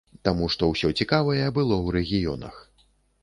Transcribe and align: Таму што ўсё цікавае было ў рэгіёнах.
Таму 0.27 0.45
што 0.53 0.69
ўсё 0.71 0.89
цікавае 1.03 1.45
было 1.57 1.75
ў 1.85 1.87
рэгіёнах. 1.97 2.55